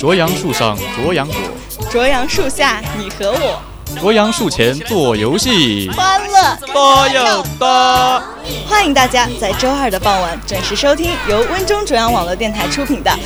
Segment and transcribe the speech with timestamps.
[0.00, 1.36] 卓阳树上卓阳果，
[1.88, 3.62] 卓阳树下你和我，
[4.00, 8.22] 卓阳树前做游戏，欢乐多又多。
[8.66, 13.16] 欢迎大家在周二的傍晚准时收听由温中卓阳网络电台出品的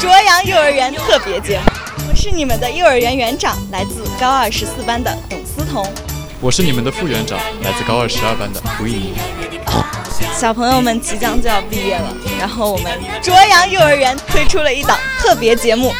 [0.00, 1.64] 卓阳幼儿园特别节目。
[2.08, 5.86] 我是你们的幼儿园园长，来自高二十四班的董思彤。
[6.40, 9.14] 我是你们的副园长，来自高二十二班的胡一鸣。
[10.42, 12.90] 小朋友们即将就要毕业了，然后我们
[13.22, 15.94] 卓阳幼儿园推出了一档特别节目。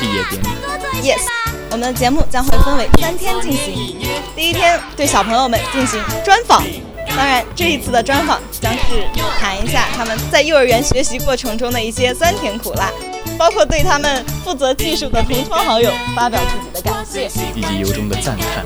[0.00, 1.26] 毕业典礼，yes，
[1.68, 3.98] 我们的节目将会分为三天进行。
[4.36, 6.62] 第一天对小朋友们进行专访，
[7.08, 9.08] 当然这一次的专访将是
[9.40, 12.92] 谈一下他们在幼儿园学习过程中的一些酸甜苦辣，
[13.36, 18.64] 包括对他们负责技术的同窗好友发表自己的感谢以及由衷的赞叹。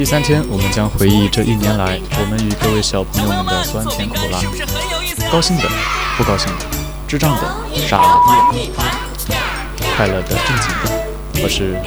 [0.00, 4.40] 第三天我们将回忆这一年来我们与各位小朋友们的酸甜苦辣，
[5.30, 5.64] 高兴的，
[6.16, 6.64] 不高兴的，
[7.06, 7.42] 智障的，
[7.86, 8.80] 傻逼的。
[9.94, 11.78] 快乐的、正经的，我是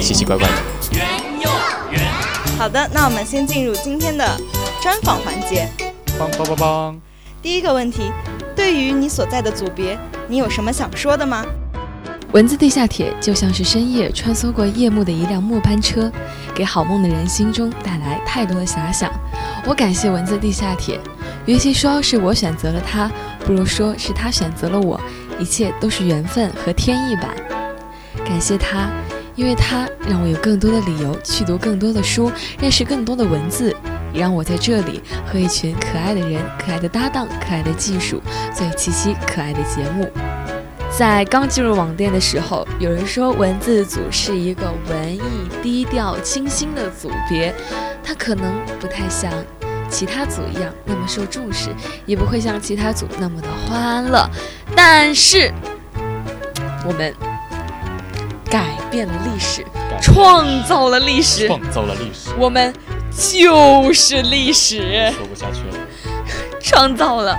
[0.00, 0.54] 奇奇怪怪的。
[2.56, 4.26] 好的，那我们先进入今天的
[4.80, 5.68] 专访环节。
[6.18, 6.94] 梆梆梆梆。
[7.42, 8.10] 第一个问题，
[8.56, 11.44] 对于你所在的组别，你有什么想说的吗？
[12.32, 16.10] 文字地下铁就像是深夜穿梭过夜幕的一辆末班车，
[16.54, 19.12] 给好梦的人心中带来太多的遐想。
[19.66, 20.98] 我感谢文字地下铁，
[21.44, 23.10] 与其说是我选择了他，
[23.44, 24.98] 不如说是他选择了我。
[25.38, 27.34] 一切都是缘分和天意吧。
[28.24, 28.90] 感谢他，
[29.34, 33.76] 因为他让我有更多的理由去读更多的书，认识更多的文字，
[34.14, 38.22] 也让我在这里和一群可爱的人、可爱的搭档、可爱的技术
[38.54, 40.08] 做一期期可爱的节目。
[40.96, 45.20] 在刚进入网店的时候，有人说文字组是一个文艺、
[45.62, 47.54] 低调、清新的组别，
[48.04, 49.32] 它可能不太像。
[49.88, 51.68] 其他组一样那么受重视，
[52.06, 54.26] 也不会像其他组那么的欢乐。
[54.74, 55.52] 但是，
[56.86, 57.14] 我们
[58.50, 59.62] 改变 了历史，
[60.00, 62.30] 创造了历史，创造了历史。
[62.38, 62.72] 我们
[63.10, 65.12] 就是历史。
[65.14, 65.86] 说不下去了。
[66.58, 67.36] 创造了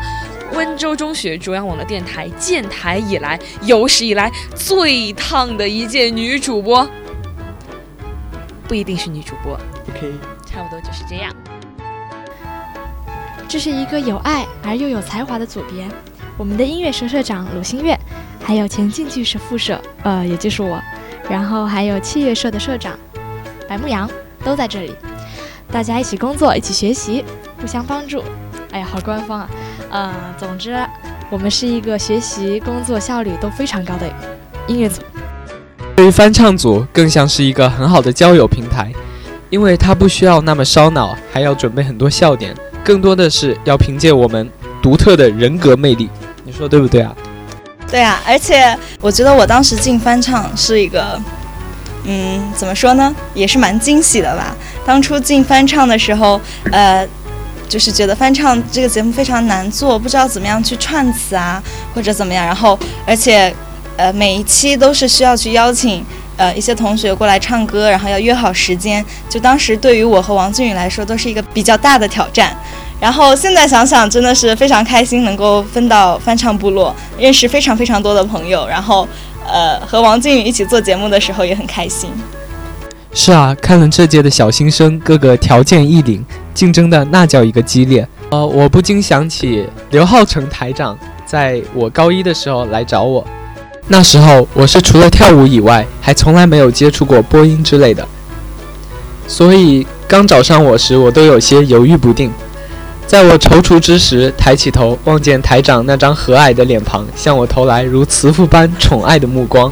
[0.54, 6.88] 温州中学中央网络电台建台以来有史以来最烫的一届女主播，
[8.68, 9.54] 不一定是女主播。
[9.90, 10.14] OK，
[10.46, 11.34] 差不多就是这样。
[13.48, 15.88] 这是一个有爱而又有才华的组别，
[16.38, 17.98] 我们的音乐社社长鲁新月，
[18.44, 20.82] 还有前进剧社副社，呃，也就是我，
[21.30, 22.98] 然后还有器乐社的社长
[23.68, 24.10] 白牧阳
[24.44, 24.96] 都在这里，
[25.72, 27.24] 大家一起工作，一起学习，
[27.62, 28.24] 互相帮助。
[28.72, 29.50] 哎呀，好官方啊！
[29.96, 30.76] 嗯，总之，
[31.30, 34.08] 我们是一个学习、工作效率都非常高的
[34.66, 35.04] 音乐组。
[35.96, 38.92] 对于翻唱组，更像是一个很好的交友平台，
[39.52, 44.50] 因为它不需要那么烧脑，还要准备很多笑点，更多的是要凭借我们
[44.82, 46.10] 独特的人格魅力。
[46.44, 47.16] 你说对不对啊？
[47.88, 51.22] 对啊，而且我觉得我当时进翻唱是一个，
[52.06, 54.56] 嗯，怎么说呢，也是蛮惊喜的吧。
[54.84, 56.42] 当初进翻唱的时候，
[56.72, 57.08] 呃。
[57.74, 61.60] 就是觉得翻唱这个节目非常难做，不知道怎么样去串词啊，
[61.92, 62.46] 或者怎么样。
[62.46, 63.52] 然后，而且，
[63.98, 66.06] 呃，每一期都是需要去邀请
[66.38, 69.04] 呃一些同学过来唱歌，然后要约好时间。
[69.28, 72.56] 就当时对于我和王俊宇来说，都是一个比较大的挑战。
[73.00, 78.68] 然后现在想想，真的是非常开心，能够分到翻唱部落，认识非常非常多的朋友。
[78.68, 79.08] 然后，
[79.48, 82.12] 呃，和王俊宇一起做节目的时候也很开心。
[83.16, 86.24] 是啊，看了这届的小新生，个个条件异禀。
[86.54, 93.26] 竞争的那叫一个激烈，呃，我不禁想起刘浩成台长在我高一的时候来找我，
[93.88, 98.08] 那时候我是除了跳舞以外，还从来没有接触过播音之类的，
[99.28, 102.32] 所以刚找上我时，我都有些犹豫不定。
[103.06, 109.72] 在我踌躇之时，抬起头望见台长那张和蔼的脸庞，向我投来如慈父般宠爱的目光。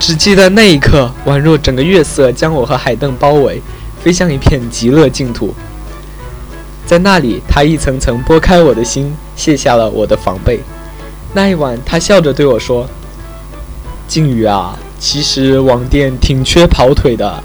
[0.00, 3.60] 只记得那一刻，宛若整个月色将我和海邓包围，
[4.02, 5.54] 飞向一片极乐净土。
[6.86, 10.60] 在那里，他一层层拨开我的心，卸下了我的防备。
[11.34, 12.88] 那一晚，他笑着对我说
[14.08, 17.44] ：“靖宇啊，其实网店挺缺跑腿的。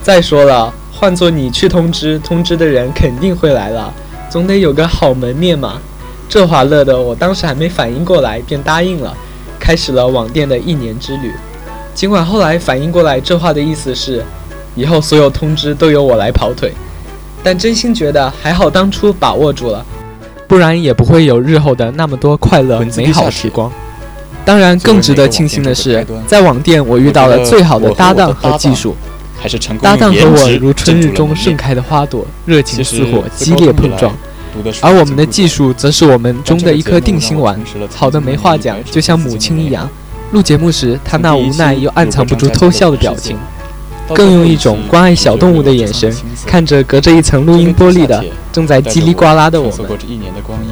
[0.00, 3.92] 再说了，换做你去通知，通知的人肯定会来了，
[4.30, 5.80] 总得有个好门面嘛。”
[6.30, 9.12] 这话乐得我当时还没反应过来，便答应了，
[9.58, 11.32] 开始了网店的一年之旅。
[11.96, 14.22] 尽管后来反应过来，这话的意思是，
[14.74, 16.70] 以后所有通知都由我来跑腿，
[17.42, 19.82] 但真心觉得还好当初把握住了，
[20.46, 23.72] 不然也不会有日后的那么多快乐美好时光。
[24.44, 28.94] 当然，更值得庆幸的是，在网店我遇到了最好的搭档和技术，
[29.80, 34.14] 搭档和我如春日中盛开的花朵，热情似火，激烈碰撞，
[34.82, 37.58] 而我们的技术则是我们中的一颗定心丸，
[37.94, 39.88] 好的没话讲，就像母亲一样。
[40.32, 43.38] 录节目时，他那无奈又暗藏不住偷笑的表情，
[44.14, 46.14] 更用一种关爱小动物的眼神
[46.44, 49.86] 看着隔着一层录音玻璃的正在叽里呱啦的我们。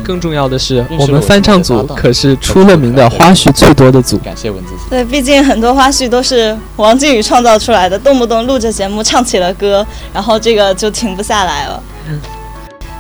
[0.03, 4.19] 更重要的是，我们翻唱组可是出了名的花絮最多的组。
[4.19, 4.73] 感谢文字。
[4.91, 11.83] 对，毕竟很多花絮都是王靖宇创造出来的，动不动录着节目唱起了歌，然后这个就停不下来了。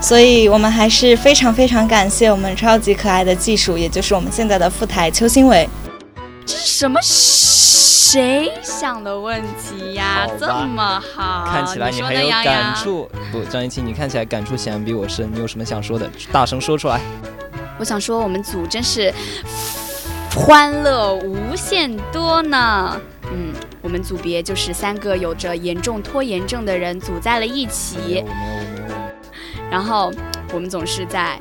[0.01, 5.69] 所以我们还是非常非常感谢我们超级可爱的技术，也就是我们现在的副台邱新伟。
[6.47, 7.01] 这是什么？
[7.03, 10.25] 谁想的问题呀？
[10.39, 13.11] 这么好，看起来你很有感触。
[13.33, 15.29] 不，张一清，你看起来感触显然比我深。
[15.33, 16.09] 你有什么想说的？
[16.31, 17.01] 大声说出来。
[17.77, 19.13] 我想说，我们组真是
[20.37, 23.01] 欢乐无限多呢。
[23.33, 23.53] 嗯，
[23.83, 28.25] 我们组别就是三个有着严重拖延症的人组在了一起。
[29.69, 30.13] 然后
[30.53, 31.37] 我们总是在。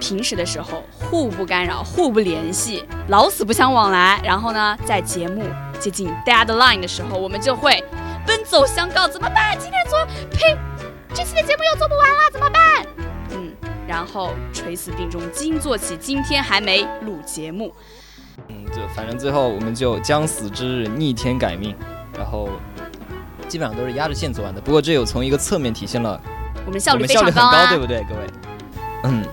[0.00, 4.20] 平时的时候互不干扰、互不联系，老死不相往来。
[4.24, 5.44] 然后呢，在节目
[5.78, 7.84] 接近 deadline 的时候，我们就会
[8.26, 9.56] 奔走相告：怎么办？
[9.58, 10.58] 今天做，呸，
[11.14, 12.86] 这期的节目又做不完了，怎么办？
[13.32, 13.52] 嗯，
[13.86, 17.72] 然后垂死病中惊坐起，今天还没录节目。
[18.48, 21.76] 嗯，就反正最后我们就将死之日逆天改命，
[22.16, 22.48] 然后
[23.46, 24.60] 基本上都是压着线做完的。
[24.60, 26.20] 不过这有从一个侧面体现了
[26.66, 28.20] 我们效率非常高啊，对不对，各位？
[29.04, 29.24] 嗯。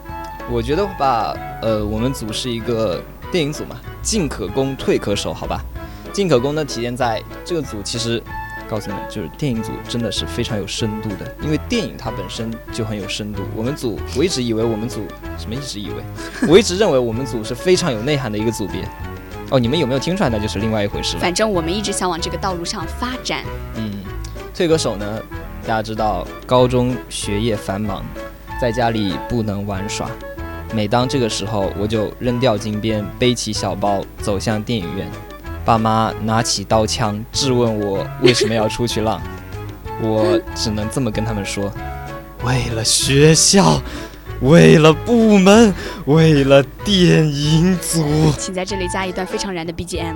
[0.50, 3.02] 我觉得吧，呃，我们组是一个
[3.32, 5.62] 电影组嘛，进可攻，退可守，好吧？
[6.14, 8.22] 进可攻呢，体现在这个组，其实
[8.70, 13.44] 告诉你们，就是电影组真的是非常有深度的，因为电影它本身就很有深度。
[13.56, 15.06] 我们组，我一直以为我们组
[15.38, 15.54] 什么？
[15.54, 15.96] 一直以为，
[16.48, 18.88] 我一直认为我们组是非常有内涵的一个组别。
[19.50, 20.30] 哦，你们有没有听出来？
[20.30, 21.18] 那就是另外一回事。
[21.18, 23.44] 反正我们一直想往这个道路上发展。
[23.76, 24.02] 嗯，
[24.56, 25.22] 退可守呢，
[25.64, 28.04] 大家知道，高中学业繁忙，
[28.60, 30.10] 在家里不能玩耍。
[30.74, 35.10] 每当这个时候，我就扔掉金边，背起小包走向电影院。
[35.64, 39.22] 爸妈拿起刀枪质问我为什么要出去浪，
[40.02, 41.72] 我只能这么跟他们说：
[42.44, 43.82] 为了学校，
[44.42, 45.74] 为了部门，
[46.06, 48.32] 为了电影组。
[48.38, 50.16] 请在这里加一段非常燃的 BGM。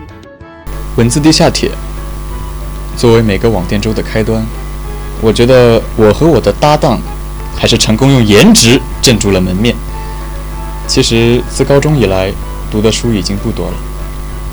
[0.98, 1.72] 文字地下铁，
[2.96, 4.46] 作为每个网店周的开端，
[5.22, 7.00] 我觉得我和我的搭档
[7.58, 9.76] 还是成功用颜值镇住了门面。
[10.92, 12.34] 其实自高中以来
[12.70, 13.74] 读的书已经不多了，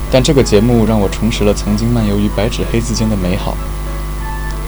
[0.08, 3.56] 但这个节目让我重拾了曾经漫游于白纸黑字间的美好。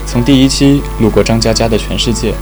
[0.04, 2.34] 从第一期路过张嘉佳的全世界，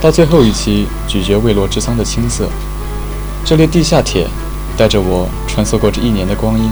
[0.00, 2.48] 到最后一期咀嚼未落之桑的青涩。
[3.44, 4.26] 这列地下铁
[4.76, 6.68] 带着我穿梭过这一年的光阴，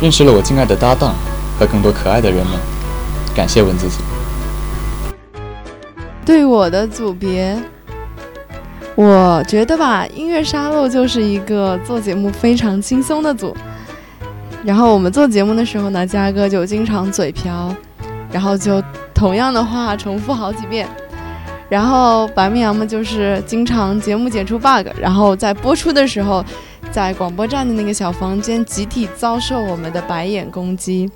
[0.00, 1.14] 认识了我敬爱的搭档
[1.58, 2.58] 和更多可爱的人们。
[3.34, 3.96] 感谢文字组。
[6.24, 7.62] 对我的组别，
[8.94, 13.56] 我觉得吧，音乐沙漏就是一个做节目非常轻松的组。
[14.62, 17.74] 然后我们做节目的时候呢，嘉哥就经常嘴瓢，
[18.30, 18.82] 然后就
[19.14, 20.86] 同样的话重复好几遍。
[21.68, 26.44] 然后白绵羊们就是经常节目剪出 bug，然后在播出的时候，
[26.90, 31.10] 在广播站的那个小房间集体遭受我们的白眼攻击。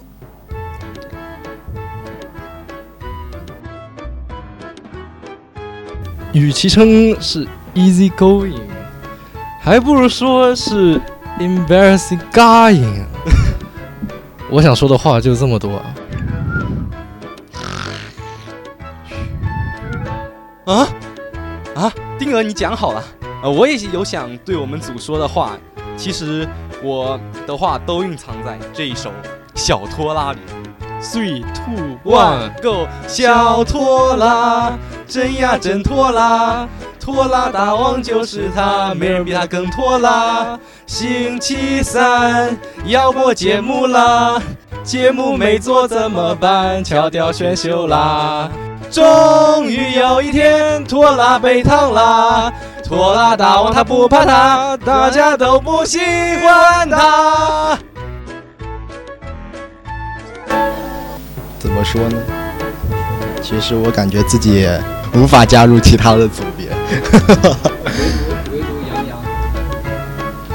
[6.33, 8.59] 与其称是 easy going，
[9.61, 11.01] 还不如说是
[11.39, 13.05] embarrassing going。
[14.51, 15.81] 我想说的话就这么多。
[20.65, 20.89] 啊
[21.77, 21.93] 啊！
[22.19, 23.05] 丁儿，你讲好了。
[23.43, 25.53] 呃，我也有想对我们组说的话，
[25.97, 26.49] 其实
[26.83, 29.11] 我的话都蕴藏在这一首
[29.55, 30.41] 《小拖拉》里。
[31.01, 32.89] Three, two, one, go！
[33.07, 34.73] 小拖拉，
[35.07, 36.67] 真呀真拖拉，
[37.07, 40.59] 拖拉大王就是他，没人比他更拖拉。
[40.87, 44.43] 星期三要播节目啦，
[44.83, 46.83] 节目没做怎么办？
[46.83, 48.51] 敲掉选秀啦！
[48.91, 57.79] 终于有一天，拖拉被烫啦，拖拉大王他不怕他，大家都不喜欢他。
[61.61, 62.19] 怎么说呢？
[63.41, 64.69] 其实我感觉自己
[65.17, 66.69] 无法加入其他的组别，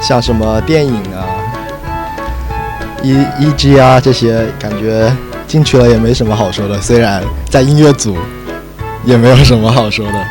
[0.00, 1.26] 像什么电影啊、
[3.02, 5.12] E E G 啊这些，感觉
[5.48, 6.80] 进去了也没什么好说的。
[6.80, 8.16] 虽然在音乐组
[9.04, 10.24] 也没有什么好说的，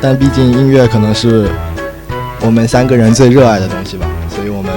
[0.00, 1.48] 但毕竟音乐可能是
[2.40, 4.72] 我们三个人最热爱的东西吧，所以我们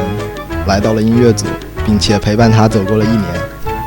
[0.68, 1.46] 来到了音乐组，
[1.86, 3.24] 并且陪伴他走过了一年。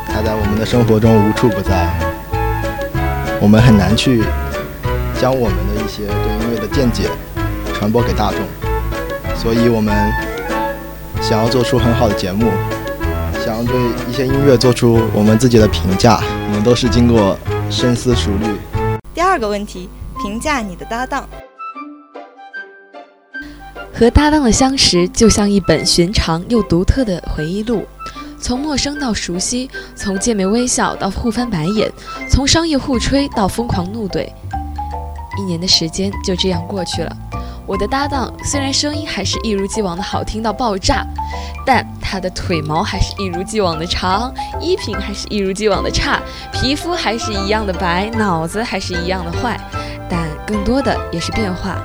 [0.07, 1.89] 他在我们的生活中无处不在，
[3.45, 4.25] 我们很难去
[5.21, 7.11] 将我们的一些对音乐的见解
[7.75, 8.41] 传播给大众，
[9.37, 9.95] 所以我们
[11.21, 12.51] 想要做出很好的节目，
[13.45, 13.75] 想要对
[14.09, 18.47] 一些音乐做出我们自己的评价，我们都是经过深思熟虑。
[19.13, 19.91] 第二个问题，
[20.23, 21.29] 评价你的搭档。
[23.93, 27.85] 和搭档的相识，就像一本寻常又独特的回忆录。
[28.45, 31.91] 从陌生到熟悉，从见面微笑到互翻白眼，
[32.29, 34.29] 从商业互吹到疯狂怒怼，
[35.39, 37.17] 一年的时间就这样过去了。
[37.67, 41.07] 我的搭档虽然声音还是一如既往的好听到爆炸，
[41.65, 46.21] 但他的腿毛还是一如既往的长，衣品还是一如既往的差，
[46.53, 49.59] 皮肤还是一样的白，脑子还是一样的坏，
[50.07, 51.83] 但更多的也是变化。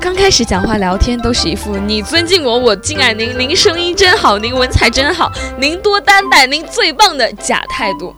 [0.00, 8.14] 刚开始讲话聊天都是一副你尊敬我，我敬爱您，您声音真好，您文采真好，您多担待，您最棒的假态度。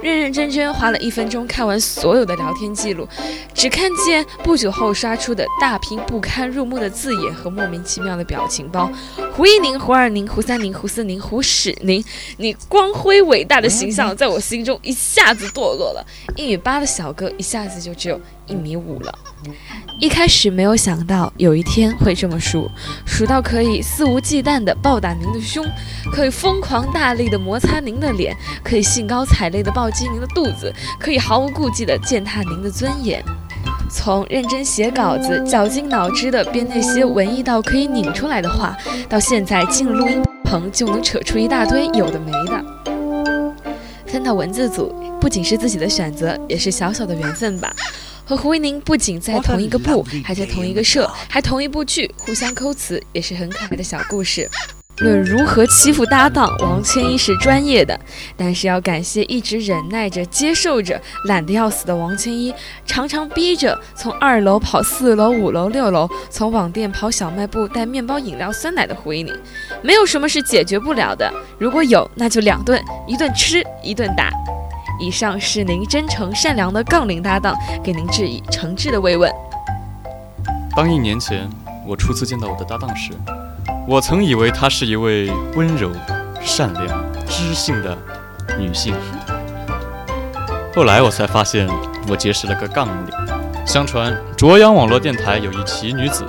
[0.00, 3.06] 认认真真花了一分钟看完所有的聊天记录，
[3.54, 8.90] 只看见不久后刷出的大屏不堪入目的字眼和莫名其妙的表情包。
[9.32, 12.04] 胡一宁、胡二宁、胡三宁、胡四宁、胡史宁，
[12.38, 16.04] 你光辉伟大的形象在我心中一下子堕落了。
[16.36, 18.20] 一米八的小哥一下子就只有
[18.52, 19.18] 一米五了。
[19.98, 22.70] 一开始没有想到有一天会这么数，
[23.06, 25.64] 数到可以肆无忌惮地暴打您的胸，
[26.12, 33.24] 可以疯狂大力地摩擦您的脸，可以兴高采烈地暴击您的肚子，可以毫无顾忌地践踏您的尊严。
[33.90, 38.76] 从认真写稿子、绞尽脑汁地编那些文艺到可以拧出来的话，
[39.08, 42.64] 到现在进录音棚就能扯出一大堆有的没的。
[44.06, 47.74] 分到文字组，不仅是自己的选择，也是小小的缘分吧。
[48.24, 54.48] 和胡一宁不仅在同一个部，还在同一个社，还同一部剧，互相抠词，也是很可爱的小故事。
[54.98, 57.98] 论如何欺负搭档，王千一是专业的，
[58.36, 62.54] 但是要感谢一直忍耐着、接受着、懒得要死的王千一，
[62.86, 69.34] 常常逼着从二楼跑四楼、五楼、六楼，从网店跑小卖部带面包、饮料、酸奶的胡一宁。
[69.82, 74.30] 没有什么是解决不了的，如果有，那就两顿，一顿吃，一顿打。
[75.02, 79.28] 以上是您真诚善良的杠铃搭档给您致以诚挚的慰问。
[80.76, 81.50] 当一年前
[81.84, 83.10] 我初次见到我的搭档时，
[83.88, 85.90] 我曾以为她是一位温柔、
[86.40, 87.98] 善良、知性的
[88.56, 88.94] 女性。
[90.72, 91.68] 后来我才发现，
[92.08, 93.12] 我结识了个杠铃。
[93.66, 96.24] 相传卓阳网络电台有一奇女子，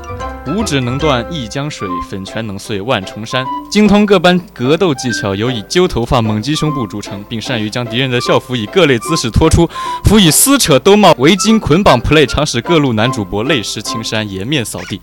[0.45, 3.45] 五指能断一江水，粉拳能碎万重山。
[3.71, 9.69] 精通各般格斗技巧，尤以揪头发、猛击胸部著称，并善于将敌人的校服以各类姿势拖出，
[10.03, 14.99] 辅以撕扯兜帽、围巾捆绑 play，常使各路男主播泪湿青衫、颜面扫地。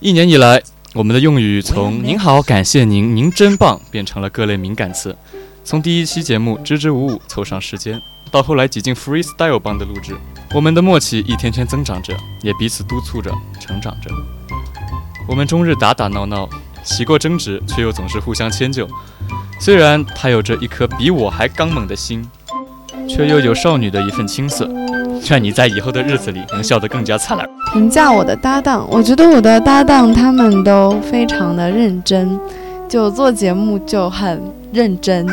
[0.00, 0.62] 一年以来，
[0.92, 5.16] 我们的用语从“您好”“感谢您”“您真棒”变成了各类敏感词。
[5.64, 8.00] 从第一期节目支支吾吾凑上时间，
[8.30, 10.14] 到后来挤进 freestyle 帮的录制，
[10.52, 13.30] 我们的默契一天天增长着，也彼此督促着
[13.60, 14.10] 成长着。
[15.28, 16.48] 我们终日打打闹闹，
[16.82, 18.88] 起过争执，却又总是互相迁就。
[19.60, 22.28] 虽然他有着一颗比我还刚猛的心，
[23.08, 24.68] 却又有少女的一份青涩。
[25.30, 27.48] 愿你在以后的日子里能笑得更加灿烂。
[27.72, 32.40] 评价我的搭档，我觉得我的搭档他们都非常的认真，
[32.88, 34.42] 就做节目就很
[34.72, 35.28] 认真。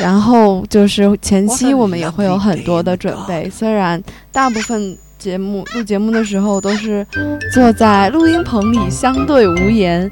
[0.00, 4.02] 然后就是前期我们也会有很多的准备，虽然
[4.32, 7.06] 大部分节目录节目的时候都是
[7.52, 10.10] 坐在录音棚里相对无言，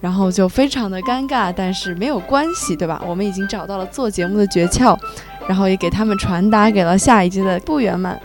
[0.00, 3.02] 然后就非常的尴尬，但是没有关系，对吧？
[3.06, 4.96] 我们已经找到了做节目的诀窍，
[5.46, 8.18] 然后也给他们传达给了下一季的部员们。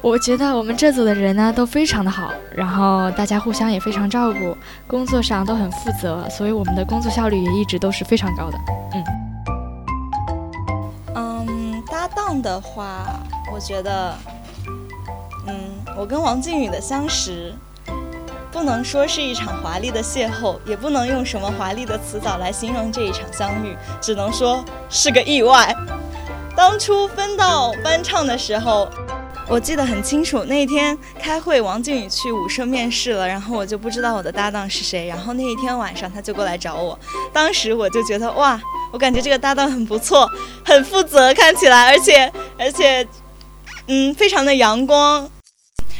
[0.00, 4.56] 我觉得我们这组的人呢都非常的好，然后大家互相也非常照顾，
[4.86, 8.58] 工作上都很负责，所以我们的工作效率也一直都是非常高的。
[8.94, 9.02] 嗯，
[12.14, 13.20] 当，的话，
[13.52, 14.14] 我觉得，
[15.46, 17.54] 嗯，我跟王靖宇的相识，
[18.50, 25.74] 不能说是一场华丽的邂逅，也不能用什么华丽的词藻来形容这一场相遇，只能说是个意外。
[26.56, 28.88] 当初分到班唱的时候。
[29.46, 35.06] 我记得很清楚，那一天开会，王靖宇去舞社面试了，然后我就不知道我的搭档是谁。
[35.06, 36.98] 然后那一天晚上他就过来找我，
[37.32, 38.60] 当时我就觉得哇，
[38.90, 40.28] 我感觉这个搭档很不错，
[40.64, 43.06] 很负责， 看起来，而且而且，
[43.86, 45.30] 嗯，非常的阳光。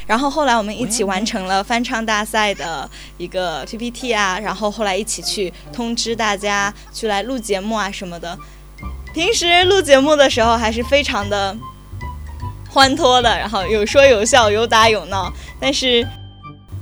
[0.06, 8.36] 然后后来我们一起完成了翻唱大赛的一个 PPT 啊，然后后来一起去通知大家去来录节目啊什么的。
[9.12, 11.56] 平时录节目的时候还是非常的。
[12.74, 15.32] 欢脱的，然后有说有笑，有打有闹。
[15.60, 16.04] 但是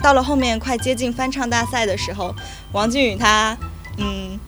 [0.02, 2.34] 到了后面快接近翻唱大赛的时候，
[2.72, 3.54] 王俊宇他
[3.98, 4.40] 嗯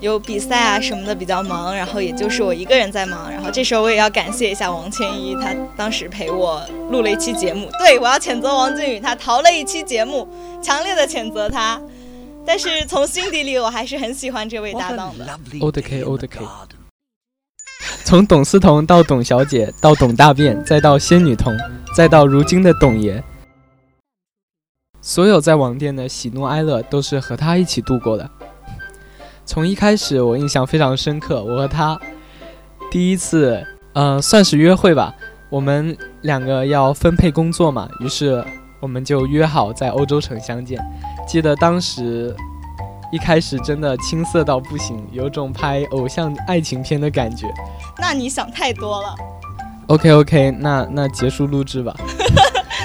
[0.00, 3.30] 有比赛啊什么的比较忙，然后也就是我一个人在忙。
[3.30, 7.70] 然后这时候我也要感谢一下王千一，他当时陪我录了一期节目。
[7.78, 10.28] 对我要谴责王俊宇，他逃了一期节目，
[10.60, 11.80] 强烈的谴责他。
[12.44, 15.38] 但是从心底里我还是很喜欢这位搭档的。
[15.60, 16.40] O 的 K O 的 K。
[18.08, 21.54] 从董思彤到董小姐，到董大便，再到仙女童，
[21.94, 23.22] 再到如今的董爷，
[25.02, 28.26] 所有在网店的喜怒哀乐都是和他一起度过的。
[29.44, 32.00] 从一开始，我印象非常深刻，我和他
[32.90, 35.14] 第一次，呃，算是约会吧。
[35.50, 38.42] 我们两个要分配工作嘛，于是
[38.80, 40.82] 我们就约好在欧洲城相见。
[41.26, 42.34] 记得当时。
[43.10, 47.46] 一开始真的青涩到不行，有种拍偶像爱情片的感觉。
[47.98, 49.14] 那你想太多了。
[49.86, 51.94] OK OK，那那结束录制吧。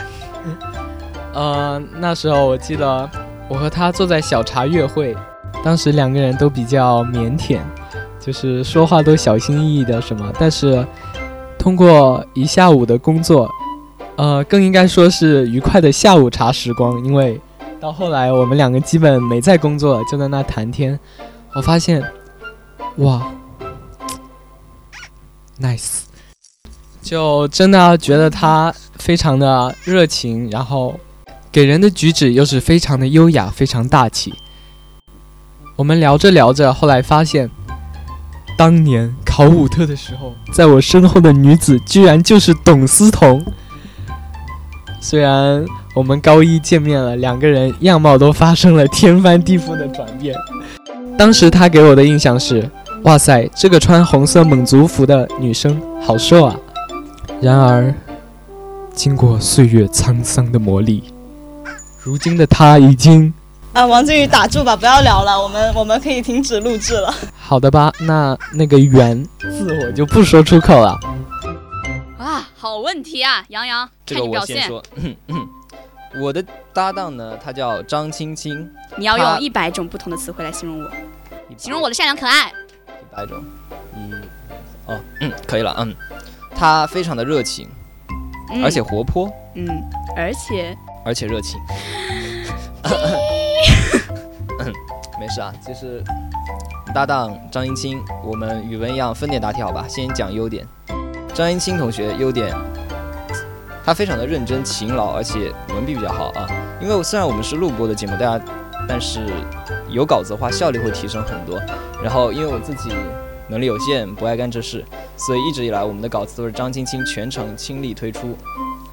[1.33, 3.09] 呃，那时候我记得
[3.49, 5.13] 我和他坐在小茶月会，
[5.61, 7.59] 当时两个人都比较腼腆，
[8.19, 10.31] 就是说话都小心翼翼的什么。
[10.39, 10.87] 但是
[11.59, 13.49] 通过一下午的工作，
[14.15, 17.41] 呃，更应该说是愉快的下午茶时光，因为。
[17.83, 20.97] 到后来，我们两个基本没在工作，就在那谈天。
[21.53, 22.01] 我发现，
[22.99, 23.29] 哇
[25.59, 26.03] ，nice，
[27.01, 30.97] 就真的觉得他非常的热情，然后
[31.51, 34.33] 给人的举止又是非常的优雅，非常大气。
[35.75, 37.49] 我们聊着聊着，后来发现，
[38.57, 43.43] 当年考武特的时候，在我身后的女子居然就是董思彤。
[45.03, 45.63] 虽然。
[45.95, 50.35] 我们高一见面了，两个人样貌都发生了天翻地覆的转变。
[51.15, 52.67] 当时他给我的印象是：
[53.03, 56.55] 哇塞，这个穿红色蒙族服的女生好瘦啊！
[57.39, 57.93] 然而，
[58.91, 61.03] 经过岁月沧桑的磨砺，
[62.01, 63.31] 如今的她已经……
[63.73, 67.13] 啊，王靖宇，打住吧，不要聊了，我们我们可以停止录制了。
[67.39, 70.99] 好的吧，那那个“缘”字我就不说出口了。
[72.17, 74.81] 啊，好问题啊，杨洋，这个我先说。
[76.15, 78.71] 我的搭档呢，他叫张青青。
[78.95, 80.89] 你要用一百种不同的词汇来形容我，
[81.57, 82.47] 形容我的善良可爱。
[82.47, 83.43] 一百种，
[83.93, 84.21] 嗯，
[84.85, 85.93] 哦，嗯，可以了，嗯，
[86.55, 87.67] 他非常的热情，
[88.63, 89.67] 而且活泼，嗯，
[90.15, 90.73] 而且
[91.03, 91.59] 而且热情。
[95.19, 96.01] 没事啊，就是
[96.95, 99.85] 搭档张青青，我们语文一样分点答题好吧？
[99.89, 100.65] 先讲优点，
[101.33, 102.55] 张英青同学优点。
[103.85, 106.47] 他非常的认真勤劳，而且文笔比较好啊。
[106.79, 108.45] 因为虽然我们是录播的节目，大家
[108.87, 109.25] 但是
[109.89, 111.59] 有稿子的话效率会提升很多。
[112.01, 112.91] 然后因为我自己
[113.49, 114.85] 能力有限，不爱干这事，
[115.17, 118.37] 所以一直以来我们的稿子都是张青青全程倾力推出。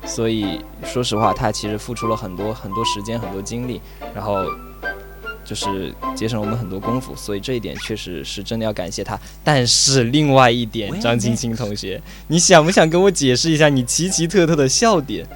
[0.04, 3.80] 所以说实话，他其实付出了很多很多时间、很多精力，
[4.12, 4.42] 然后
[5.50, 7.12] 就是节省了我们很多功夫。
[7.16, 9.18] 所以这一点确实是真的要感谢他。
[9.42, 15.26] 但是另外一点，张青青同学，你想不想跟我解释一下你奇奇特特的笑点？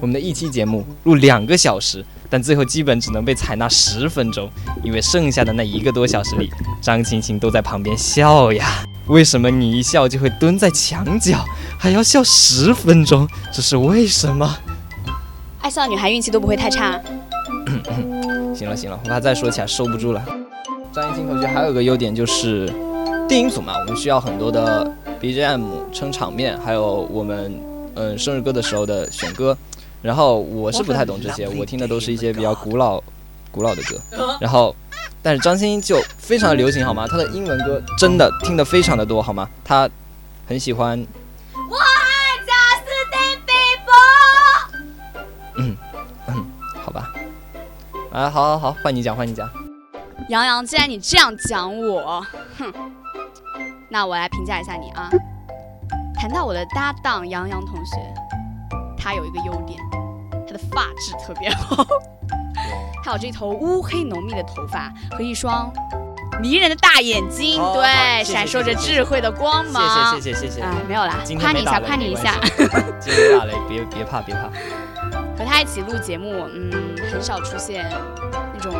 [0.00, 4.48] 我们的一期节目录两个小时，但最后基本只能被采纳十分钟，
[4.84, 6.48] 因为剩下的那一个多小时里，
[6.80, 8.84] 张青青都在旁边笑呀。
[9.06, 11.44] 为什么你一笑就会蹲在墙角，
[11.78, 13.26] 还要笑十分钟？
[13.52, 14.58] 这是为什么？
[15.60, 17.00] 爱笑的女孩运气都不会太差。
[18.54, 20.24] 行了行了，我怕再说起来收不住了。
[20.92, 22.66] 张艺兴同学还有个优点就是，
[23.28, 27.54] 电影组嘛，我们需要很多的 BGM 撑场面，还有我们
[27.94, 29.56] 嗯生日歌的时候的选歌。
[30.02, 33.02] 然后我是不太懂这些，我听的都是一些比较古老、
[33.50, 33.98] 古老的歌。
[34.40, 34.74] 然后，
[35.20, 37.08] 但是张欣就非常的流行，好吗？
[37.08, 39.48] 他的英文歌真的听的非常的多，好吗？
[39.64, 39.88] 他
[40.46, 41.04] 很喜欢，
[48.16, 49.46] 啊，好好好，换你讲，换你讲。
[50.30, 52.24] 杨洋，既然你这样讲我，
[52.58, 52.72] 哼，
[53.90, 55.10] 那我来评价一下你啊。
[56.14, 57.98] 谈到我的搭档杨洋同学，
[58.96, 59.78] 他有一个优点，
[60.46, 61.86] 他的发质特别好，
[63.04, 65.70] 他有这头乌黑浓密的头发和一双
[66.40, 70.16] 迷人的大眼睛，对，谢谢闪烁着智慧的光芒。
[70.16, 70.62] 谢谢谢谢谢谢。
[70.62, 72.34] 啊，没有啦，夸你一下，夸你一下。
[72.98, 74.50] 今天没打雷，别别怕别怕。
[75.36, 76.72] 和他一起录节目，嗯，
[77.16, 77.82] 很少出现
[78.52, 78.74] 那种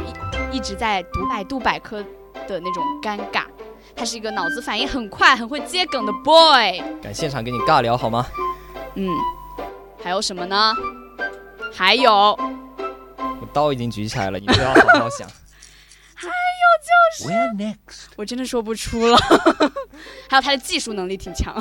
[0.52, 2.02] 一一直在读百度百科
[2.46, 3.46] 的那种尴尬。
[3.94, 6.82] 他是一个脑子反应很快、很会接梗的 boy。
[7.02, 8.26] 敢现场跟你尬聊好吗？
[8.94, 9.08] 嗯，
[10.04, 10.74] 还有什么呢？
[11.72, 15.26] 还有，我刀已经举起来了，你不要 好好想。
[16.14, 17.78] 还有就是，
[18.16, 19.16] 我真的说不出了。
[20.28, 21.54] 还有他的技术能力挺强。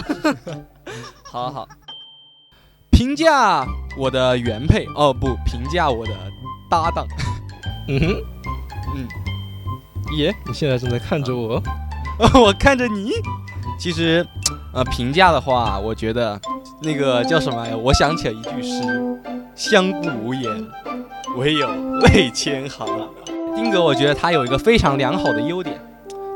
[1.24, 1.70] 好好好，
[2.92, 3.66] 评价
[3.98, 6.14] 我的原配哦不，评价我的
[6.70, 7.08] 搭档。
[7.88, 8.24] 嗯哼，
[8.96, 9.08] 嗯，
[10.18, 11.62] 耶，你现在正在看着我。
[12.40, 13.12] 我看着你。
[13.78, 14.26] 其实，
[14.74, 16.40] 呃，评价的话，我觉得
[16.82, 17.76] 那个叫什么呀？
[17.76, 19.20] 我想起了一句诗
[19.54, 20.66] ：“相顾无言，
[21.36, 21.68] 唯有
[22.00, 22.88] 泪千行。”
[23.54, 25.78] 丁格，我觉得他有一个非常良好的优点，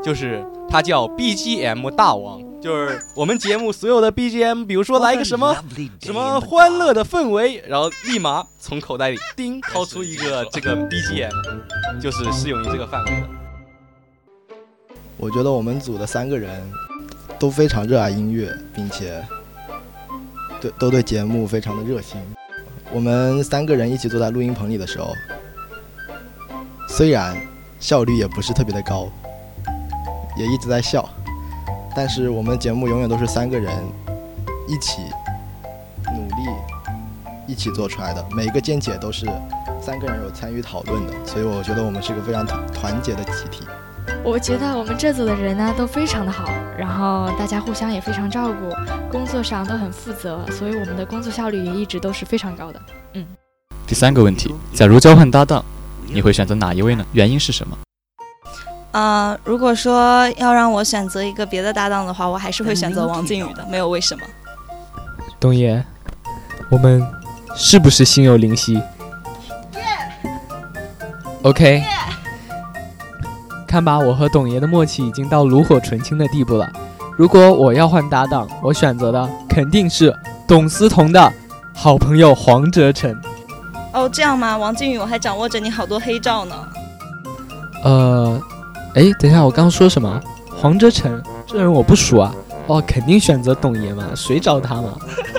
[0.02, 5.56] 就是他叫 BGM 大王，就是我们节目所有的 BGM，比如说来一个什么
[6.02, 11.30] 什么欢乐的氛围，然后立马从口袋里叮掏出一个这个 BGM，
[12.00, 13.26] 就是适用于这个范围的。
[15.16, 16.62] 我觉得我们组的三个人
[17.38, 19.24] 都非常热爱音乐，并且
[20.60, 22.20] 对都对节目非常的热心。
[22.92, 25.14] 我们三个人一起坐在录音棚里的时候，
[26.88, 27.34] 虽然
[27.78, 29.08] 效率也不是特别的高，
[30.36, 31.08] 也一直在笑，
[31.94, 33.72] 但是我们节目永远都是三个人
[34.68, 35.02] 一起
[36.14, 36.48] 努力
[37.46, 39.26] 一起做出来的，每一个见解都是
[39.80, 43.64] 三个人有参与讨论的，所以我觉得我们是一个非常团团结的集体。
[44.22, 48.70] 我觉得我们这组的人呢都非常的好，然后大家互相也非常照顾，
[49.10, 52.80] 工作上都很负责，所以我们的工作效率也一直都是非常高的。
[53.14, 53.26] 嗯，
[53.86, 55.64] 第三个问题，假如交换搭档，
[56.06, 57.04] 你会选择哪一位呢？
[57.12, 57.76] 原因是什么？
[58.92, 64.22] 啊、如果说要让我选择一个别的搭档的话，我还是会选择王靖宇的，没有为什么。
[65.38, 65.82] 董爷，
[66.68, 67.06] 我们
[67.54, 68.82] 是不是心有灵犀
[71.42, 71.82] ？OK，
[73.66, 76.70] 看吧，我和董爷的默契已经到炉火纯青的地步了。
[77.16, 80.14] 如果我要换搭档，我选择的肯定是
[80.48, 81.32] 董思彤的
[81.72, 83.14] 好朋友黄哲成。
[83.92, 84.58] 哦，这样吗？
[84.58, 86.56] 王靖宇，我还掌握着你好多黑照呢。
[87.82, 88.40] 呃，
[88.94, 90.20] 哎，等一下，我刚刚说什么？
[90.56, 92.34] 黄哲成这人我不熟啊。
[92.66, 94.96] 哦，肯定选择董爷嘛，谁找他嘛？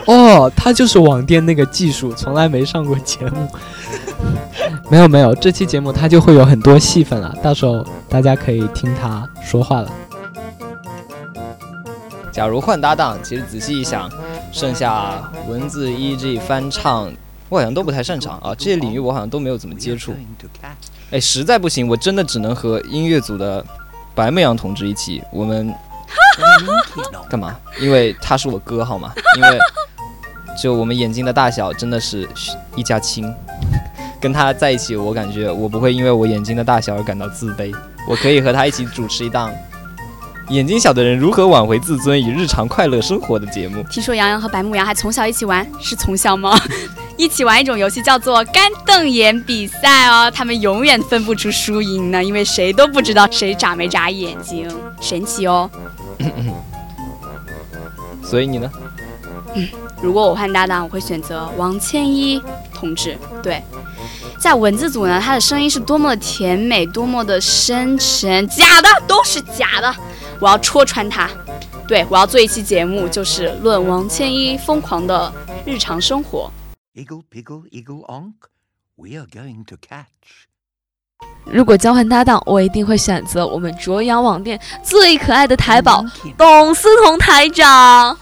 [0.07, 3.47] 哦，他就是网店那个技术，从来没上过节目。
[4.89, 9.89] 没有没有，这期节目他就会有很多戏份了，到时候大家可以听他说话了。
[12.31, 14.09] 假如换搭档，其实仔细一想，
[14.51, 17.11] 剩下文字、EG、翻唱，
[17.51, 18.55] 我好像都不太擅长啊。
[18.57, 20.15] 这些领域我好像都没有怎么接触。
[21.11, 23.63] 哎，实在不行，我真的只能和音乐组的
[24.15, 25.21] 白牧阳同志一起。
[25.33, 25.73] 我们
[27.29, 27.59] 干嘛？
[27.81, 29.13] 因为他是我哥，好吗？
[29.35, 29.59] 因为
[30.63, 32.25] 就我们眼睛的大小真的是
[32.73, 33.29] 一家亲。
[34.21, 37.75] 跟他在一起，我感觉我不会因为我眼睛的大小而感到自卑。
[38.07, 39.51] 我可以和他一起主持一档
[40.49, 43.83] 眼睛小的人如何挽回自尊与日常快乐生活的节目。
[43.89, 46.59] 听说杨洋和白牧羊还从小一起玩，是从小吗？
[47.17, 50.29] 一起玩一种游戏，叫做干瞪眼比赛哦。
[50.31, 54.67] 他们永远分不出输赢呢，因为谁都不知道谁眨没眨眼睛，
[54.99, 55.69] 神奇哦。
[58.23, 58.69] 所以你呢？
[59.53, 59.67] 嗯
[60.01, 62.41] 如果我换搭档，我会选择王千一
[62.73, 63.15] 同志。
[63.43, 63.61] 对，
[64.39, 68.47] 在文字组呢，他的声音是多么的甜美，多么的深沉。
[68.47, 69.95] 假的都是假的，
[70.41, 71.29] 我要戳穿他。
[71.87, 75.31] 对，我要做一期节目，就是论王千一疯狂的
[75.65, 76.51] 日常生活。
[76.95, 78.33] Eagle, piggle, eagle, onk.
[78.95, 80.47] We are going to catch.
[81.45, 86.03] 如果交换搭档，我一定会选择我们卓阳网店最可爱的台宝
[86.37, 88.17] 董思彤台长。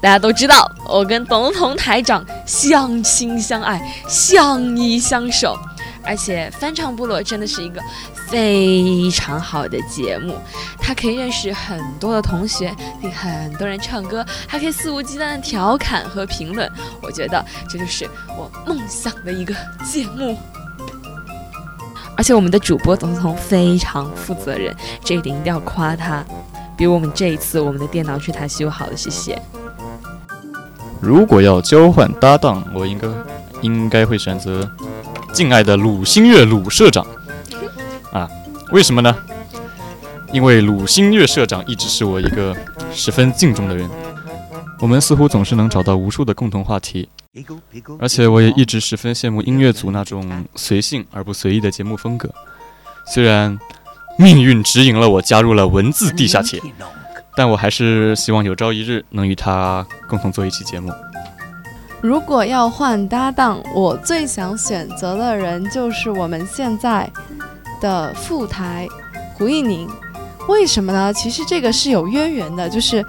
[0.00, 5.58] 大家都知道，我跟董思彤台长相亲相爱，相依相守，
[6.04, 7.80] 而且翻唱部落真的是一个
[8.28, 10.36] 非常好的节目，
[10.78, 16.70] 它可以认识很多的同学，听很多人唱歌，还可以肆无忌惮的调侃和评论。
[17.00, 20.36] 我觉得这就是我梦想的一个节目。
[22.16, 24.72] 而且我们的主播董思彤非常负责任，
[25.04, 26.24] 这一点一定要夸他。
[26.76, 29.40] 比如我们这一次，我们的电脑是他修好的，谢谢。
[31.00, 33.08] 如果要交换搭档，我应该
[33.62, 34.68] 应该会选择
[35.34, 37.04] 敬爱的鲁新月鲁社长
[38.12, 38.30] 啊？
[38.70, 39.12] 为什么呢？
[40.32, 42.56] 因为鲁新月社长一直是我一个
[42.92, 43.90] 十分敬重的人，
[44.78, 47.08] 我们似乎总是能找到无数的共同话题，
[47.98, 52.30] 而且我也一直十分羡慕音乐组那种随性而不随意的节目风格。
[53.04, 53.58] 虽然
[54.16, 56.60] 命运指引了我加入了文字地下铁。
[57.36, 60.92] 但我还是希望有朝一日能与他共同做一期节目。
[62.04, 67.10] 如果要换搭档，我最想选择的人就是我们现在
[67.80, 68.86] 的副台
[69.32, 69.88] 胡一宁。
[70.46, 71.10] 为什么呢？
[71.14, 73.02] 其实这个是有渊源的，就是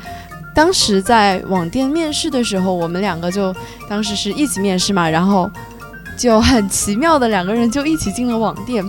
[0.53, 3.53] 当时在网店面试的时候，我们两个就
[3.89, 5.51] 当时是一起面试嘛，然后
[6.17, 8.81] 就很奇妙的两个人就一起进了网店。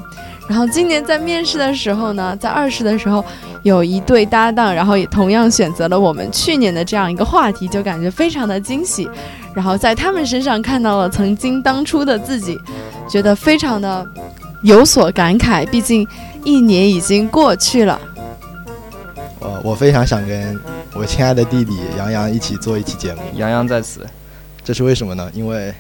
[0.49, 3.25] 然后今年在面试的时候呢，在二试的时候
[3.63, 9.11] 有一对搭档，然后也同样选择了我们去年的这样一个话题，就感觉非常的惊喜。
[9.53, 12.57] 然后在他们身上看到了曾经当初的自己，
[13.09, 14.07] 觉得非常的
[14.63, 15.69] 有所感慨。
[15.69, 16.07] 毕竟
[16.45, 18.01] 一年已经过去了。
[19.41, 20.59] 呃我非常想跟
[20.95, 23.21] 我亲爱的弟弟杨洋一起做一期节目。
[23.35, 24.07] 杨洋在此，
[24.63, 25.29] 这是为什么呢？
[25.35, 25.75] 因为。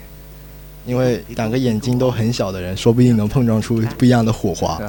[0.86, 4.80] 因为两个眼睛都很小的人，说不定能碰撞出不一样的火花。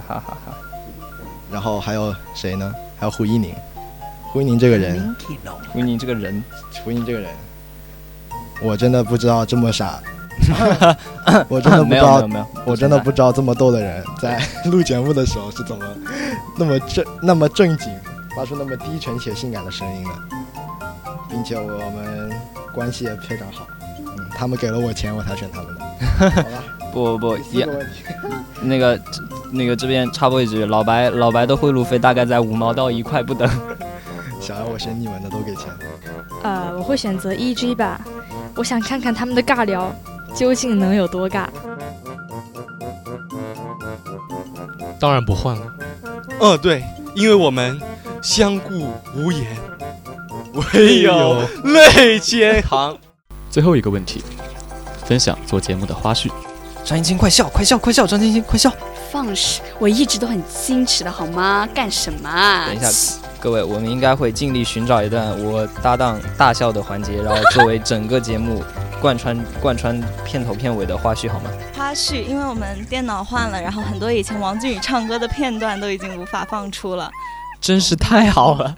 [1.52, 2.74] 然后还有谁呢？
[2.98, 3.54] 还有胡一宁。
[4.30, 5.16] 胡一宁这个人，
[5.72, 6.44] 胡一宁这个人，
[6.84, 7.30] 胡一宁这个人，
[8.62, 10.00] 我真的不知道这么傻。
[11.50, 12.30] 我真的不知道，
[12.64, 15.86] 我真的不知道这么逗的人在录节目的时候是怎么
[16.58, 17.92] 那么正、那么正经，
[18.36, 20.12] 发出那么低沉且性感的声音的，
[21.30, 22.32] 并且我们
[22.74, 23.66] 关系也非常好。
[24.38, 25.82] 嗯，他们给了我钱，我才选他们的。
[26.30, 27.68] 好吧，不不不，也
[28.62, 29.00] 那个
[29.52, 33.50] 那个这边插播一句，老白老白的贿赂费大概在五毛到一块不等。
[34.40, 35.66] 想要我选你们的都给钱。
[36.44, 38.00] 呃，我会选择 E.G 吧，
[38.56, 39.92] 我想看看他们的尬聊
[40.36, 41.48] 究竟能有多尬。
[45.00, 45.74] 当然不换了。
[46.40, 46.84] 嗯，对，
[47.16, 47.80] 因为我们
[48.22, 49.58] 相顾无言，
[50.74, 52.98] 唯有泪千行。
[53.58, 54.24] 最后一个问题。
[55.08, 56.30] 分享做节目的花絮，
[56.86, 58.72] 张艺兴快笑快笑快笑，张艺兴快笑！
[59.12, 59.62] 放肆！
[59.80, 61.68] 我一直都很矜持的好吗？
[61.74, 62.68] 干什么啊？
[62.68, 62.88] 等一下，
[63.40, 68.64] 各位，我们应该会尽力寻找一段我搭档大笑的环节，然后作为整个节目
[69.02, 71.50] 贯穿贯穿片头片尾的花絮，好吗？
[71.76, 77.10] 花絮，因为我们电脑换了，然后很多以前王俊宇唱歌的片段都已经无法放出了。
[77.60, 78.76] 真是太好了，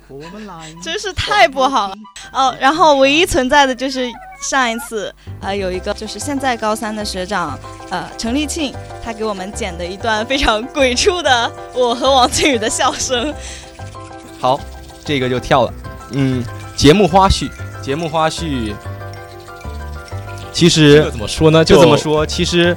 [0.82, 1.96] 真是太不好了
[2.32, 2.56] 哦。
[2.62, 4.10] 然后唯一存在的就是
[4.42, 7.58] 上一次，呃，有一个就是现在高三的学长，
[7.90, 8.74] 呃，陈立庆，
[9.04, 13.34] 他给我们剪的一段非常鬼畜的我和王靖宇的笑声。
[14.40, 14.60] 好，
[15.04, 15.74] 这个就跳了。
[16.12, 16.44] 嗯，
[16.76, 17.50] 节目花絮，
[17.82, 18.74] 节目花絮，
[20.54, 21.64] 其实怎么说呢？
[21.64, 22.26] 就这么说。
[22.26, 22.76] 其实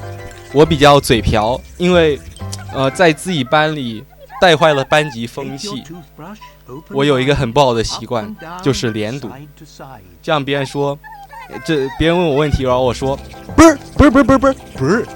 [0.53, 2.19] 我比较嘴瓢，因为
[2.75, 4.05] 呃，在自己班里。
[4.41, 5.85] 带坏了班级风气。
[6.91, 9.31] 我有一个很不好的习惯，就是连读。
[10.21, 10.99] 这样别人说，
[11.65, 13.19] 这别人问我问题，然后我说
[13.57, 15.07] 不是不是不是不是不是不是，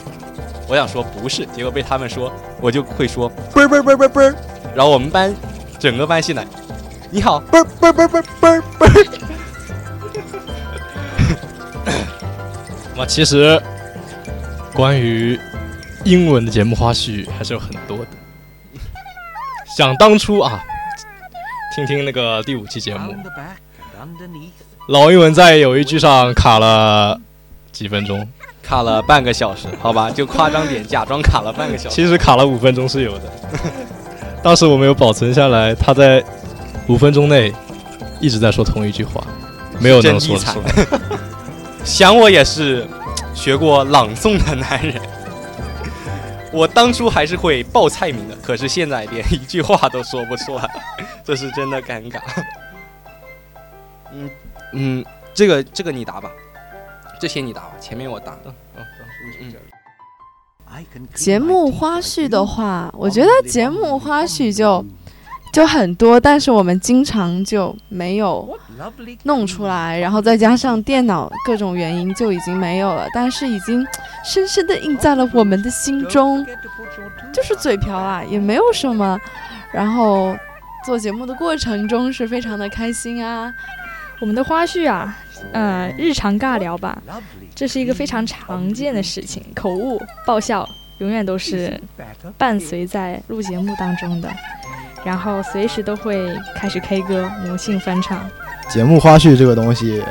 [0.69, 4.35] 我想说不是，结果被他们说，我就会说不是不是不是不是不是。
[4.75, 5.35] 然后我们班
[5.79, 6.47] 整个班现在，
[7.11, 9.07] 你好，不是不是不是不是不是不是。
[12.93, 13.61] 那么其实
[14.73, 15.39] 关于
[16.05, 18.07] 英文的节目花絮还是有很多的。
[19.77, 20.65] 想当初啊，
[21.75, 23.15] 听听那个第五期节目，
[24.89, 27.21] 老英文在有一句上卡了
[27.73, 28.27] 几分钟，
[28.63, 31.97] 卡了半个小时，好吧，就夸张点，假装卡了半个小时。
[31.97, 33.25] 其实卡了五分钟是有的。
[34.45, 36.23] 当时我没有保存下来，他在
[36.87, 37.53] 五分钟内
[38.21, 39.21] 一直在说同一句话，
[39.81, 40.87] 没有能说出来。
[41.85, 42.87] 想我也是
[43.35, 45.03] 学过朗诵的男人，
[46.53, 50.71] 我当初还是会报菜名的，可是现在连一句话都说不出来，
[51.25, 52.21] 这是真的尴尬。
[54.13, 54.31] 嗯
[54.73, 56.31] 嗯，这个这个你答吧，
[57.21, 58.37] 这些你答吧，前面我答。
[58.45, 58.85] 嗯嗯
[59.41, 59.55] 嗯。
[61.15, 64.85] 节目花絮的话，我觉得节目花絮就
[65.53, 68.59] 就很多，但是我们经常就没有
[69.23, 73.87] 弄出来，然后再加上电脑各种原因就已经没有了，但是已经
[74.23, 76.45] 深深的印在了我们的心中，
[77.33, 79.19] 就是嘴瓢啊，也没有什么。
[79.73, 80.37] 然后
[80.85, 83.51] 做节目的过程中是非常的开心啊。
[84.21, 85.17] 我们的花絮啊，
[85.53, 87.01] 呃，日常尬聊吧。
[87.55, 90.67] 这是一个非常常见的事情，口误、爆笑
[90.99, 91.79] 永远都是
[92.39, 94.31] 伴随在录节目当中的，
[95.05, 98.29] 然后随时都会开始 K 歌、魔性翻唱。
[98.69, 100.03] 节目花絮这个东西，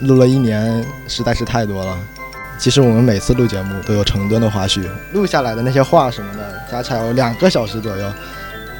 [0.00, 1.98] 录了一年实在是太多了。
[2.58, 8.10] 其实我们每次录节目都有成吨的花絮，录下来的那些话什么的，加起来有两个小时左右，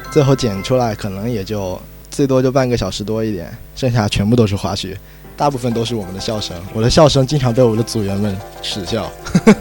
[0.09, 1.79] 最后剪出来可能也就
[2.17, 4.95] 最多就半个小时多一点，剩下全部都是花絮。
[5.35, 9.07] 大部分都是我们的笑声，我的笑声经常被我的组员们耻笑。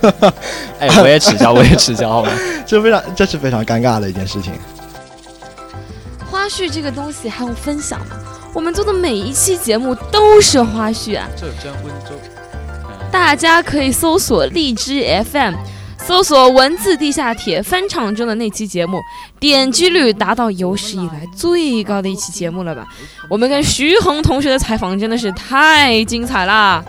[0.81, 2.31] 哎，我也耻笑，我也耻笑，好吗？
[2.64, 4.55] 这非常，这是非常尴尬的一件事情。
[6.31, 8.16] 花絮这个东西还用分享吗？
[8.55, 11.29] 我们做的每一期节目都是花絮啊！
[11.37, 12.12] 浙江温州，
[13.12, 15.57] 大家可以搜索荔枝 FM。
[16.07, 19.01] 搜索“文字地下铁”翻唱中的那期节目，
[19.40, 22.87] 点击率达到有史以来最高的一期节目了吧？
[23.29, 26.85] 我们跟徐恒同学的采访真的是太精彩啦！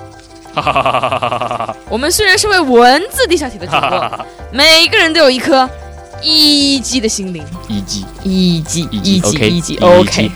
[1.90, 5.68] 我们虽然是为文字地下铁的主播， 每个人都有一颗
[6.22, 10.32] 一击的心灵，一击，一击，一击，一击，OK。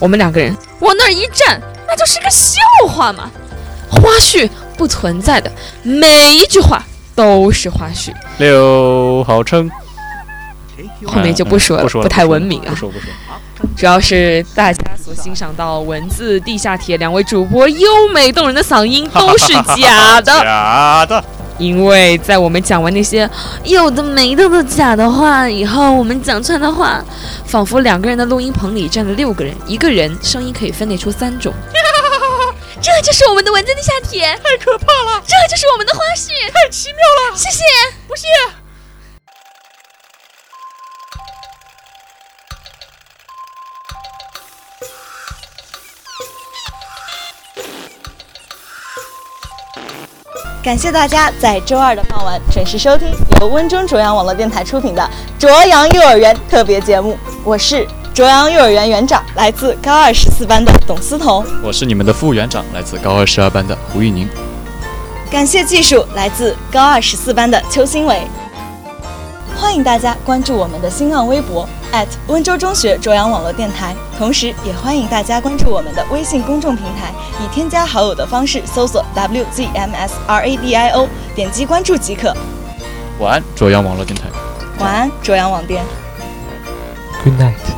[0.00, 3.30] 我们两个人往那儿一站，那就是个笑话嘛！
[3.88, 5.50] 花絮不存在的
[5.84, 6.82] 每一句话。
[7.18, 8.12] 都是花絮。
[8.38, 9.68] 六号称，
[11.04, 12.70] 后面就不说了，不太文明啊。
[12.70, 13.10] 不说不说。
[13.76, 21.24] 主要是大家所欣赏到文字地下铁两位主播优美动人的嗓音都是假的， 假的。
[21.58, 23.28] 因为在我们讲完那些
[23.64, 27.04] 有的没的的假的话以后，我们讲出来的话，
[27.44, 31.52] 仿佛两个人的录音棚里站了六个人，一个人声音可以分裂出三种。
[32.80, 35.22] 这就是我们的文字地下铁，太可怕了！
[35.26, 37.36] 这就是我们的花絮，太奇妙了！
[37.36, 37.64] 谢谢，
[38.06, 38.26] 不谢。
[50.62, 53.10] 感谢大家在周二的傍晚准时收听
[53.40, 57.86] 由温州卓阳网络电台出品的卓阳幼儿园特别节目，我是。
[58.18, 64.28] 卓阳幼儿园园长来自高二十四班的董思彤，我是你们的副园长，来自高二十二班的胡玉宁。
[65.30, 68.22] 感谢技术来自高二十四班的邱新伟。
[69.56, 71.68] 欢迎大家关注我们的新浪微博
[72.26, 82.36] 温州中学卓阳网络电台，同时也欢迎大家关注我们的微信公众平台，以添加好友的方式搜索 WZMSRADIO，点击关注即可。
[83.20, 84.24] 晚安，卓阳网络电台。
[84.80, 85.84] 晚安，卓阳网电。
[87.22, 87.77] Good night。